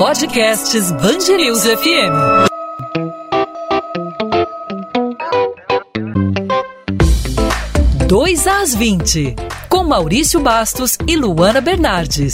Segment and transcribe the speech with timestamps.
[0.00, 2.48] Podcasts Bangerils FM.
[8.08, 9.36] Dois às 20,
[9.68, 12.32] com Maurício Bastos e Luana Bernardes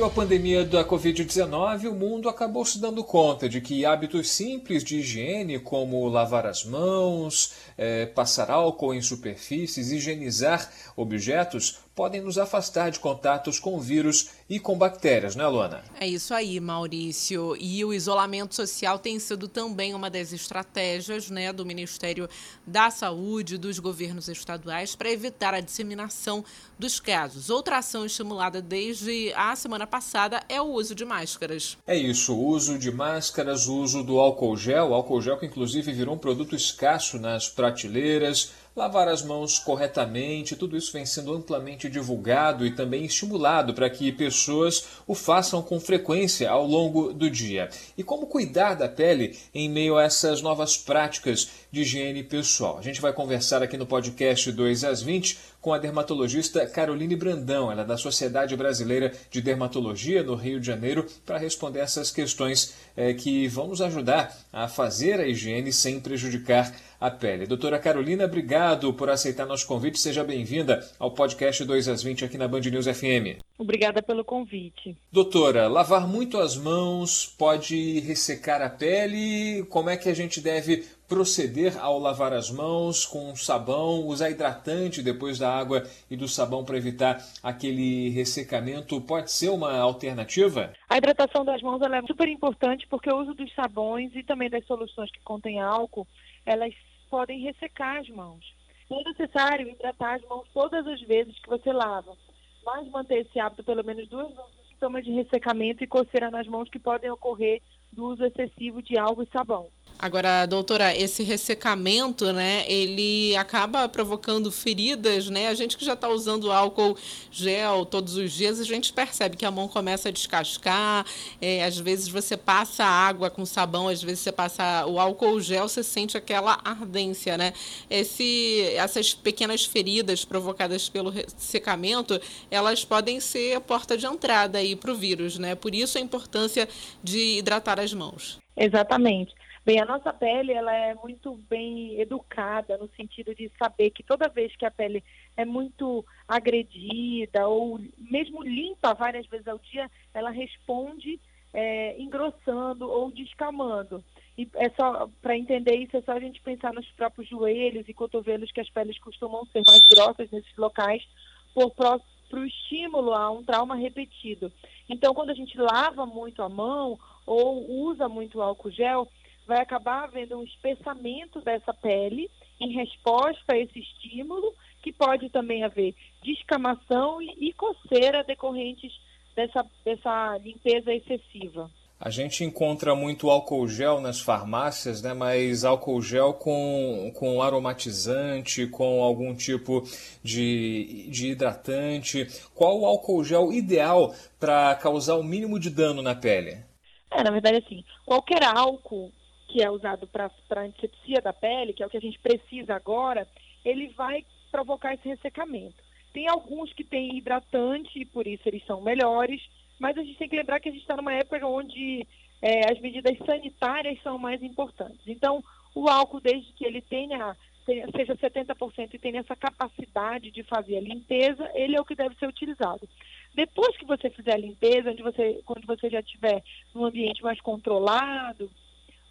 [0.00, 4.82] meio à pandemia da Covid-19, o mundo acabou se dando conta de que hábitos simples
[4.82, 12.38] de higiene, como lavar as mãos, é, passar álcool em superfícies, higienizar objetos, podem nos
[12.38, 15.82] afastar de contatos com vírus e com bactérias, né, Luana?
[16.00, 17.56] É isso aí, Maurício.
[17.58, 22.28] E o isolamento social tem sido também uma das estratégias né, do Ministério
[22.66, 26.44] da Saúde, dos governos estaduais, para evitar a disseminação
[26.78, 27.50] dos casos.
[27.50, 31.76] Outra ação estimulada desde a semana passada é o uso de máscaras.
[31.86, 35.92] É isso, o uso de máscaras, o uso do álcool gel, álcool gel que inclusive
[35.92, 41.88] virou um produto escasso nas prateleiras lavar as mãos corretamente, tudo isso vem sendo amplamente
[41.88, 47.68] divulgado e também estimulado para que pessoas o façam com frequência ao longo do dia.
[47.96, 52.78] E como cuidar da pele em meio a essas novas práticas de higiene pessoal?
[52.78, 57.70] A gente vai conversar aqui no podcast 2 às 20 com a dermatologista Caroline Brandão,
[57.70, 62.74] ela é da Sociedade Brasileira de Dermatologia no Rio de Janeiro, para responder essas questões
[62.96, 67.46] é, que vão nos ajudar a fazer a higiene sem prejudicar a pele.
[67.46, 69.98] Doutora Carolina, obrigado por aceitar nosso convite.
[69.98, 73.40] Seja bem-vinda ao podcast 2 às 20 aqui na Band News FM.
[73.58, 74.96] Obrigada pelo convite.
[75.10, 79.64] Doutora, lavar muito as mãos pode ressecar a pele?
[79.70, 85.02] Como é que a gente deve proceder ao lavar as mãos com sabão, usar hidratante
[85.02, 89.00] depois da água e do sabão para evitar aquele ressecamento?
[89.00, 90.72] Pode ser uma alternativa?
[90.88, 94.64] A hidratação das mãos é super importante porque o uso dos sabões e também das
[94.66, 96.06] soluções que contêm álcool,
[96.46, 96.72] elas
[97.10, 98.44] podem ressecar as mãos.
[98.88, 102.16] É necessário hidratar as mãos todas as vezes que você lava,
[102.64, 106.70] mas manter esse hábito pelo menos duas vezes sintomas de ressecamento e coceira nas mãos
[106.70, 107.60] que podem ocorrer
[107.92, 109.68] do uso excessivo de álcool e sabão.
[110.02, 115.48] Agora, doutora, esse ressecamento, né, ele acaba provocando feridas, né?
[115.48, 116.96] A gente que já está usando álcool
[117.30, 121.04] gel todos os dias, a gente percebe que a mão começa a descascar.
[121.38, 125.68] É, às vezes você passa água com sabão, às vezes você passa o álcool gel,
[125.68, 127.52] você sente aquela ardência, né?
[127.90, 132.18] Esse, essas pequenas feridas provocadas pelo ressecamento,
[132.50, 135.54] elas podem ser a porta de entrada aí para o vírus, né?
[135.54, 136.66] Por isso a importância
[137.04, 138.38] de hidratar as mãos.
[138.56, 139.39] Exatamente.
[139.70, 144.28] Bem, a nossa pele ela é muito bem educada no sentido de saber que toda
[144.28, 145.00] vez que a pele
[145.36, 151.20] é muito agredida ou mesmo limpa várias vezes ao dia, ela responde
[151.54, 154.02] é, engrossando ou descamando.
[154.36, 157.94] E é só para entender isso é só a gente pensar nos próprios joelhos e
[157.94, 161.06] cotovelos que as peles costumam ser mais grossas nesses locais
[161.54, 162.00] por para
[162.44, 164.52] estímulo a um trauma repetido.
[164.88, 169.08] Então, quando a gente lava muito a mão ou usa muito álcool gel,
[169.46, 172.30] vai acabar havendo um espessamento dessa pele
[172.60, 178.92] em resposta a esse estímulo, que pode também haver descamação e, coceira decorrentes
[179.34, 181.70] dessa, dessa limpeza excessiva.
[181.98, 185.12] A gente encontra muito álcool gel nas farmácias, né?
[185.12, 189.82] mas álcool gel com, com aromatizante, com algum tipo
[190.22, 192.26] de, de hidratante.
[192.54, 196.64] Qual o álcool gel ideal para causar o mínimo de dano na pele?
[197.10, 199.12] É, na verdade, assim, qualquer álcool
[199.50, 203.26] que é usado para antisepsia da pele, que é o que a gente precisa agora,
[203.64, 205.76] ele vai provocar esse ressecamento.
[206.12, 209.40] Tem alguns que têm hidratante, e por isso eles são melhores,
[209.78, 212.06] mas a gente tem que lembrar que a gente está numa época onde
[212.40, 215.00] é, as medidas sanitárias são mais importantes.
[215.06, 215.42] Então,
[215.74, 217.36] o álcool, desde que ele tenha,
[217.66, 221.94] tenha seja 70% e tenha essa capacidade de fazer a limpeza, ele é o que
[221.94, 222.88] deve ser utilizado.
[223.34, 226.42] Depois que você fizer a limpeza, onde você, quando você já estiver
[226.74, 228.50] num ambiente mais controlado,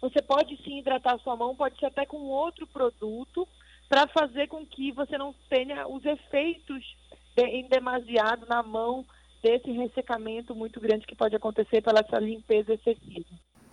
[0.00, 3.46] você pode sim hidratar sua mão, pode ser até com outro produto,
[3.88, 6.96] para fazer com que você não tenha os efeitos
[7.36, 9.04] em demasiado na mão
[9.42, 13.26] desse ressecamento muito grande que pode acontecer pela essa limpeza excessiva.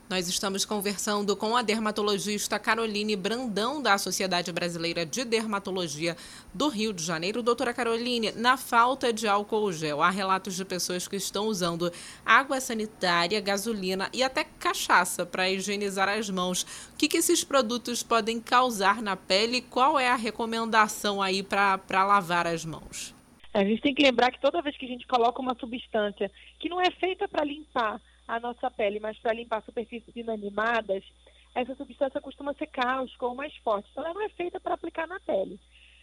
[0.10, 6.16] Nós estamos conversando com a dermatologista Caroline Brandão, da Sociedade Brasileira de Dermatologia
[6.54, 7.44] do Rio de Janeiro.
[7.44, 11.92] Doutora Caroline, na falta de álcool gel, há relatos de pessoas que estão usando
[12.26, 16.64] água sanitária, gasolina e até cachaça para higienizar as mãos.
[16.94, 19.60] O que, que esses produtos podem causar na pele?
[19.60, 23.14] Qual é a recomendação aí para lavar as mãos?
[23.54, 26.70] A gente tem que lembrar que toda vez que a gente coloca uma substância que
[26.70, 31.04] não é feita para limpar a nossa pele, mas para limpar superfícies inanimadas,
[31.56, 33.88] essa substância costuma ser cáustica ou mais forte.
[33.92, 35.60] Então, ela não é feita para aplicar na pele.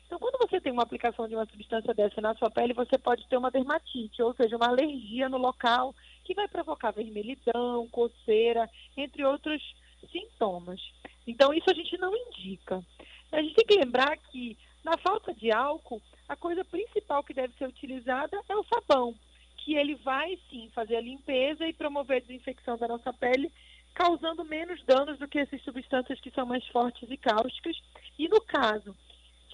[0.07, 3.27] Então, quando você tem uma aplicação de uma substância dessa na sua pele, você pode
[3.29, 5.95] ter uma dermatite, ou seja, uma alergia no local
[6.25, 9.63] que vai provocar vermelhidão, coceira, entre outros
[10.11, 10.81] sintomas.
[11.27, 12.85] Então, isso a gente não indica.
[13.33, 17.55] A gente tem que lembrar que, na falta de álcool, a coisa principal que deve
[17.55, 19.15] ser utilizada é o sabão,
[19.65, 23.51] que ele vai sim fazer a limpeza e promover a desinfecção da nossa pele,
[23.95, 27.75] causando menos danos do que essas substâncias que são mais fortes e cáusticas.
[28.19, 28.95] E no caso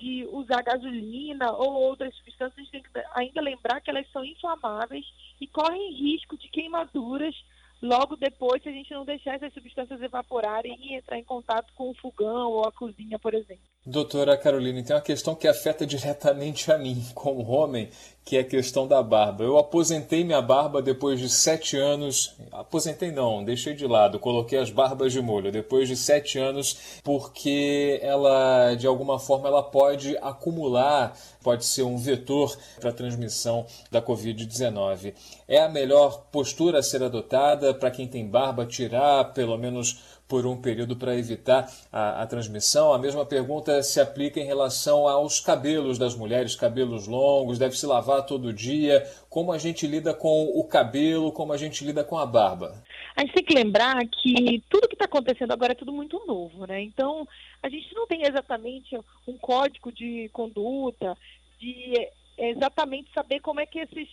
[0.01, 4.25] de usar gasolina ou outras substâncias, a gente tem que ainda lembrar que elas são
[4.25, 5.07] inflamáveis
[5.41, 7.37] e correm risco de queimaduras
[7.81, 11.89] logo depois se a gente não deixar essas substâncias evaporarem e entrar em contato com
[11.89, 13.70] o fogão ou a cozinha, por exemplo.
[13.91, 17.89] Doutora Carolina, tem uma questão que afeta diretamente a mim, como homem,
[18.25, 19.43] que é a questão da barba.
[19.43, 22.37] Eu aposentei minha barba depois de sete anos.
[22.53, 27.99] Aposentei não, deixei de lado, coloquei as barbas de molho depois de sete anos, porque
[28.01, 34.01] ela, de alguma forma, ela pode acumular, pode ser um vetor para a transmissão da
[34.01, 35.15] Covid-19.
[35.49, 40.47] É a melhor postura a ser adotada para quem tem barba, tirar pelo menos por
[40.47, 42.93] um período para evitar a, a, transmissão.
[42.93, 47.85] A mesma pergunta se aplica em relação aos cabelos das mulheres, cabelos longos, deve se
[47.85, 49.03] lavar todo dia.
[49.29, 52.81] Como a gente lida com o cabelo, como a gente lida com a barba?
[53.17, 56.65] A gente tem que lembrar que tudo que está acontecendo agora é tudo muito novo,
[56.65, 56.81] né?
[56.81, 57.27] Então,
[57.61, 58.97] a gente não tem exatamente
[59.27, 61.19] um código de conduta,
[61.59, 64.09] de exatamente saber como é que esses.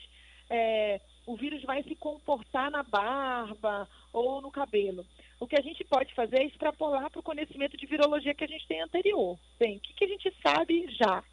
[0.49, 5.05] É, o vírus vai se comportar na barba ou no cabelo
[5.39, 8.47] o que a gente pode fazer é extrapolar para o conhecimento de virologia que a
[8.47, 9.37] gente tem anterior.
[9.59, 11.23] Bem, o que, que a gente sabe já?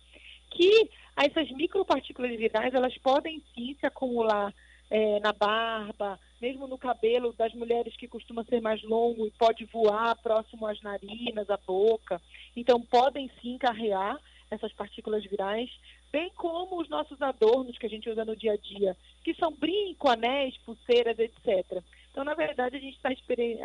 [0.51, 4.53] Que essas micropartículas virais, elas podem sim se acumular
[4.91, 9.65] é, na barba, mesmo no cabelo das mulheres que costuma ser mais longo e pode
[9.65, 12.21] voar próximo às narinas, à boca.
[12.55, 14.19] Então, podem sim carregar
[14.51, 15.71] essas partículas virais,
[16.13, 19.53] bem como os nossos adornos que a gente usa no dia a dia, que são
[19.53, 21.83] brinco, anéis, pulseiras, etc.
[22.15, 23.09] Então, na verdade, a gente está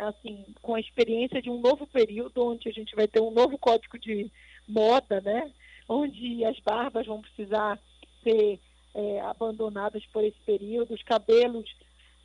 [0.08, 3.56] assim, com a experiência de um novo período, onde a gente vai ter um novo
[3.56, 4.28] código de
[4.66, 5.52] moda, né?
[5.88, 7.78] onde as barbas vão precisar
[8.24, 8.58] ser
[8.92, 11.72] é, abandonadas por esse período, os cabelos,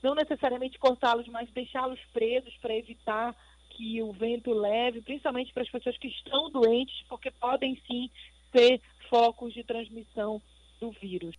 [0.01, 3.35] não necessariamente cortá-los, mas deixá-los presos para evitar
[3.69, 8.09] que o vento leve, principalmente para as pessoas que estão doentes, porque podem sim
[8.51, 8.81] ser
[9.11, 10.41] focos de transmissão
[10.79, 11.35] do vírus.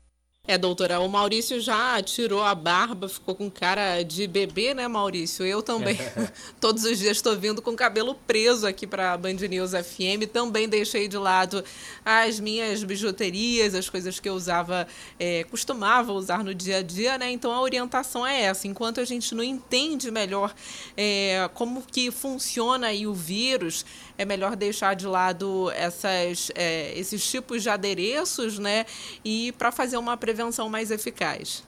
[0.49, 5.45] É, doutora, o Maurício já tirou a barba, ficou com cara de bebê, né, Maurício?
[5.45, 5.99] Eu também,
[6.61, 10.31] todos os dias estou vindo com o cabelo preso aqui para a Band News FM.
[10.33, 11.65] Também deixei de lado
[12.05, 14.87] as minhas bijuterias, as coisas que eu usava,
[15.19, 17.29] é, costumava usar no dia a dia, né?
[17.33, 18.69] Então a orientação é essa.
[18.69, 20.55] Enquanto a gente não entende melhor
[20.97, 23.85] é, como que funciona aí o vírus,
[24.17, 28.87] é melhor deixar de lado essas, é, esses tipos de adereços, né?
[29.25, 31.67] E para fazer uma prevenção prevenção mais eficaz.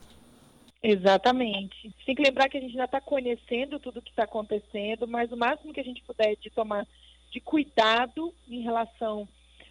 [0.83, 1.91] Exatamente.
[2.05, 5.33] Tem que lembrar que a gente já está conhecendo tudo o que está acontecendo, mas
[5.33, 6.87] o máximo que a gente puder de tomar
[7.33, 9.27] de cuidado em relação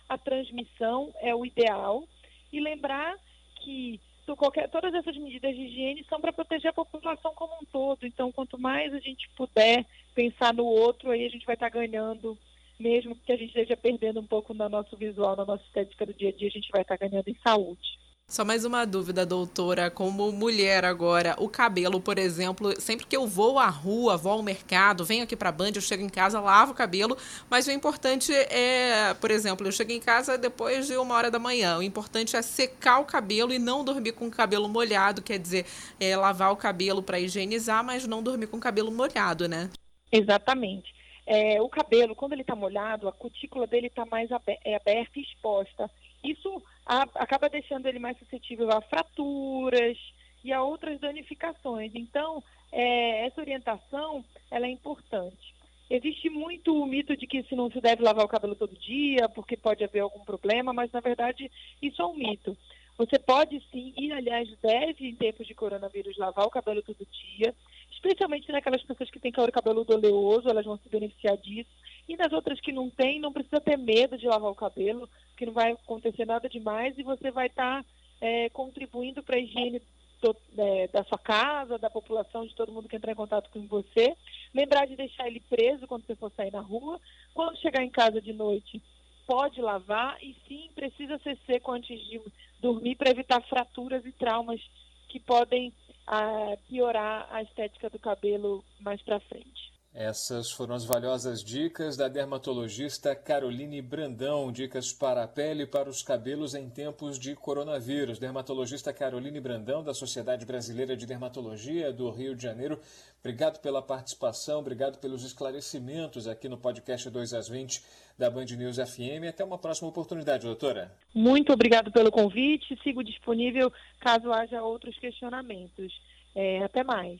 [0.10, 2.04] à transmissão é o ideal.
[2.52, 3.16] E lembrar
[3.62, 4.00] que
[4.36, 8.06] qualquer, todas essas medidas de higiene são para proteger a população como um todo.
[8.06, 11.80] Então, quanto mais a gente puder pensar no outro, aí a gente vai estar tá
[11.80, 12.38] ganhando,
[12.80, 16.14] mesmo que a gente esteja perdendo um pouco no nosso visual, na nossa estética do
[16.14, 17.98] dia a dia, a gente vai estar tá ganhando em saúde.
[18.30, 19.90] Só mais uma dúvida, doutora.
[19.90, 24.44] Como mulher agora, o cabelo, por exemplo, sempre que eu vou à rua, vou ao
[24.44, 27.18] mercado, venho aqui para a Band, eu chego em casa, lavo o cabelo,
[27.50, 31.40] mas o importante é, por exemplo, eu chego em casa depois de uma hora da
[31.40, 31.78] manhã.
[31.78, 35.66] O importante é secar o cabelo e não dormir com o cabelo molhado, quer dizer,
[35.98, 39.70] é, lavar o cabelo para higienizar, mas não dormir com o cabelo molhado, né?
[40.12, 40.94] Exatamente.
[41.26, 44.30] É, o cabelo, quando ele está molhado, a cutícula dele está mais
[44.66, 45.90] é aberta e exposta.
[46.22, 49.98] Isso a, acaba deixando ele mais suscetível a fraturas
[50.44, 51.92] e a outras danificações.
[51.94, 52.42] Então,
[52.72, 55.56] é, essa orientação ela é importante.
[55.90, 59.30] Existe muito o mito de que se não se deve lavar o cabelo todo dia,
[59.30, 61.50] porque pode haver algum problema, mas na verdade
[61.82, 62.58] isso é um mito.
[62.98, 67.54] Você pode sim, e aliás deve, em tempos de coronavírus, lavar o cabelo todo dia,
[67.92, 71.70] especialmente naquelas pessoas que têm cabelo oleoso, elas vão se beneficiar disso.
[72.08, 75.46] E nas outras que não têm, não precisa ter medo de lavar o cabelo, que
[75.46, 77.90] não vai acontecer nada demais e você vai estar tá,
[78.22, 79.82] é, contribuindo para a higiene
[80.22, 83.66] do, é, da sua casa, da população, de todo mundo que entrar em contato com
[83.68, 84.16] você.
[84.54, 87.00] Lembrar de deixar ele preso quando você for sair na rua.
[87.34, 88.82] Quando chegar em casa de noite,
[89.26, 92.22] pode lavar e sim, precisa ser seco antes de
[92.62, 94.62] dormir para evitar fraturas e traumas
[95.10, 95.74] que podem
[96.08, 99.77] ah, piorar a estética do cabelo mais para frente.
[100.00, 105.90] Essas foram as valiosas dicas da dermatologista Caroline Brandão, dicas para a pele e para
[105.90, 108.20] os cabelos em tempos de coronavírus.
[108.20, 112.80] Dermatologista Caroline Brandão, da Sociedade Brasileira de Dermatologia do Rio de Janeiro.
[113.22, 117.82] Obrigado pela participação, obrigado pelos esclarecimentos aqui no podcast 2 às 20
[118.20, 119.28] da Band News FM.
[119.28, 120.94] Até uma próxima oportunidade, doutora.
[121.12, 122.78] Muito obrigado pelo convite.
[122.84, 125.92] Sigo disponível caso haja outros questionamentos.
[126.36, 127.20] É, até mais.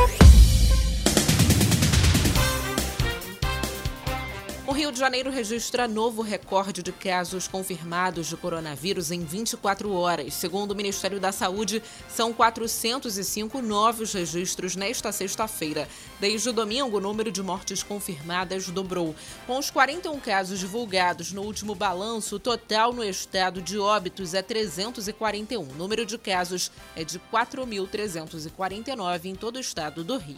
[5.01, 10.35] Janeiro registra novo recorde de casos confirmados de coronavírus em 24 horas.
[10.35, 15.89] Segundo o Ministério da Saúde, são 405 novos registros nesta sexta-feira.
[16.19, 19.15] Desde o domingo, o número de mortes confirmadas dobrou.
[19.47, 24.43] Com os 41 casos divulgados no último balanço, o total no estado de óbitos é
[24.43, 25.63] 341.
[25.63, 30.37] O número de casos é de 4.349 em todo o estado do Rio.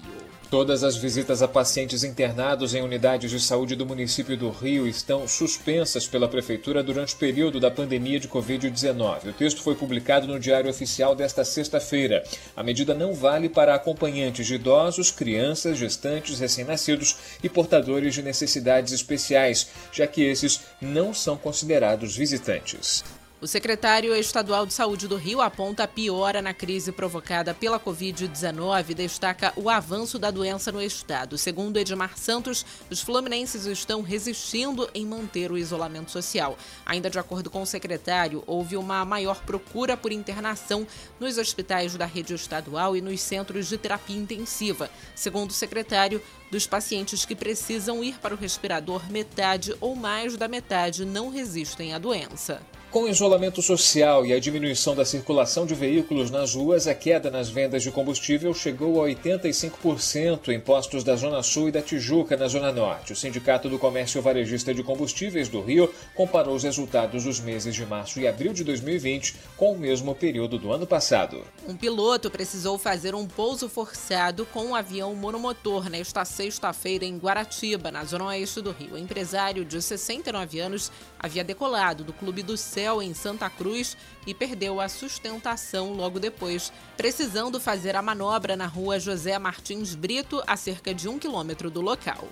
[0.49, 5.27] Todas as visitas a pacientes internados em unidades de saúde do município do Rio estão
[5.27, 9.27] suspensas pela Prefeitura durante o período da pandemia de Covid-19.
[9.29, 12.23] O texto foi publicado no Diário Oficial desta sexta-feira.
[12.55, 18.93] A medida não vale para acompanhantes de idosos, crianças, gestantes, recém-nascidos e portadores de necessidades
[18.93, 23.03] especiais, já que esses não são considerados visitantes.
[23.43, 28.91] O secretário estadual de Saúde do Rio aponta a piora na crise provocada pela Covid-19
[28.91, 31.37] e destaca o avanço da doença no estado.
[31.37, 36.57] Segundo Edmar Santos, os fluminenses estão resistindo em manter o isolamento social.
[36.85, 40.87] Ainda de acordo com o secretário, houve uma maior procura por internação
[41.19, 44.89] nos hospitais da rede estadual e nos centros de terapia intensiva.
[45.13, 50.47] Segundo o secretário, dos pacientes que precisam ir para o respirador, metade ou mais da
[50.47, 52.61] metade não resistem à doença.
[52.93, 57.31] Com o isolamento social e a diminuição da circulação de veículos nas ruas, a queda
[57.31, 62.37] nas vendas de combustível chegou a 85% em postos da Zona Sul e da Tijuca,
[62.37, 63.11] na Zona Norte.
[63.11, 67.83] O Sindicato do Comércio Varejista de Combustíveis do Rio comparou os resultados dos meses de
[67.83, 71.41] março e abril de 2020 com o mesmo período do ano passado.
[71.67, 77.89] Um piloto precisou fazer um pouso forçado com um avião monomotor nesta sexta-feira em Guaratiba,
[77.89, 78.93] na Zona Oeste do Rio.
[78.93, 80.91] O empresário de 69 anos
[81.23, 83.95] havia decolado do Clube do Céu em Santa Cruz
[84.27, 90.43] e perdeu a sustentação logo depois, precisando fazer a manobra na rua José Martins Brito,
[90.45, 92.27] a cerca de um quilômetro do local.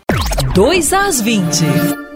[0.53, 2.10] 2 às 20.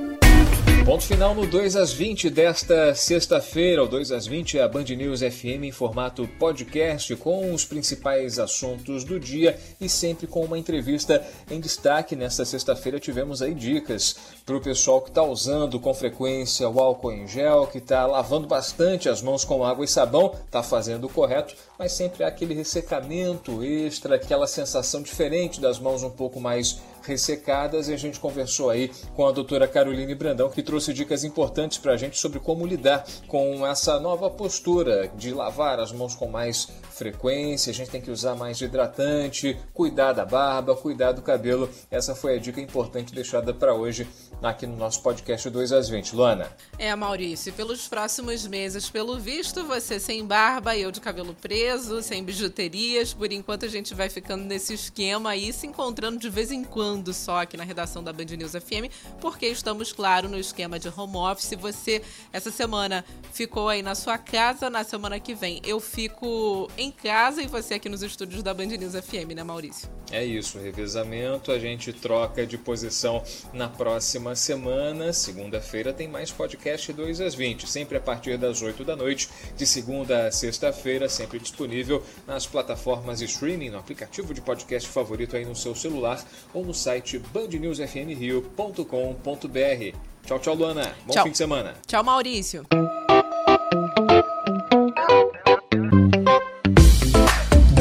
[0.85, 3.83] Ponto final no 2 às 20 desta sexta-feira.
[3.83, 8.37] O 2 às 20 é a Band News FM em formato podcast com os principais
[8.37, 12.15] assuntos do dia e sempre com uma entrevista em destaque.
[12.15, 14.15] Nesta sexta-feira tivemos aí dicas
[14.45, 18.45] para o pessoal que está usando com frequência o álcool em gel, que está lavando
[18.45, 22.53] bastante as mãos com água e sabão, está fazendo o correto, mas sempre há aquele
[22.53, 28.69] ressecamento extra, aquela sensação diferente das mãos um pouco mais ressecadas e a gente conversou
[28.69, 32.65] aí com a doutora Caroline Brandão, que trouxe dicas importantes para a gente sobre como
[32.65, 38.01] lidar com essa nova postura de lavar as mãos com mais frequência, a gente tem
[38.01, 41.69] que usar mais hidratante, cuidar da barba, cuidar do cabelo.
[41.91, 44.07] Essa foi a dica importante deixada para hoje
[44.41, 46.15] aqui no nosso podcast 2 às 20.
[46.15, 46.49] Luana.
[46.77, 52.23] É, Maurício, pelos próximos meses, pelo visto, você sem barba, eu de cabelo preso, sem
[52.23, 53.13] bijuterias.
[53.13, 56.94] Por enquanto a gente vai ficando nesse esquema aí, se encontrando de vez em quando
[57.13, 61.17] só aqui na redação da Band News FM, porque estamos, claro, no esquema de home
[61.17, 61.53] office.
[61.59, 66.91] Você, essa semana, ficou aí na sua casa, na semana que vem eu fico em
[66.91, 69.89] casa e você aqui nos estúdios da Band News FM, né, Maurício?
[70.11, 75.11] É isso, revezamento, a gente troca de posição na próxima semana.
[75.11, 79.65] Segunda-feira tem mais podcast 2 às 20, sempre a partir das 8 da noite, de
[79.65, 85.45] segunda a sexta-feira, sempre disponível nas plataformas de streaming, no aplicativo de podcast favorito aí
[85.45, 89.97] no seu celular ou no site bandnewsfmrio.com.br.
[90.25, 90.91] Tchau, tchau, Luana.
[91.05, 91.23] Bom tchau.
[91.23, 91.75] fim de semana.
[91.85, 92.65] Tchau, Maurício.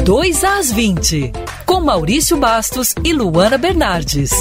[0.03, 1.31] Dois às 20,
[1.64, 4.31] com Maurício Bastos e Luana Bernardes.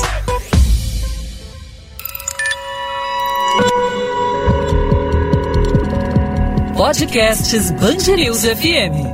[6.74, 7.70] Podcasts
[8.16, 9.13] News FM.